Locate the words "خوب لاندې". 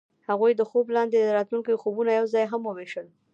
0.69-1.17